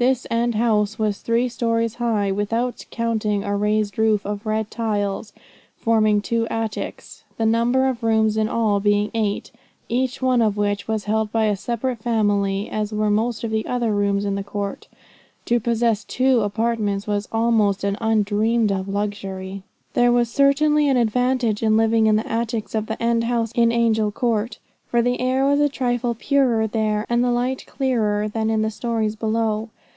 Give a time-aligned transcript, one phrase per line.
[0.00, 5.32] This end house was three stories high, without counting a raised roof of red tiles,
[5.76, 9.50] forming two attics; the number of rooms in all being eight,
[9.88, 13.66] each one of which was held by a separate family, as were most of the
[13.66, 14.86] other rooms in the court.
[15.46, 19.64] To possess two apartments was almost an undreamed of luxury.
[19.94, 23.72] There was certainly an advantage in living in the attics of the end house in
[23.72, 28.48] Angel Court, for the air was a trifle purer there and the light clearer than
[28.48, 29.70] in the stories below.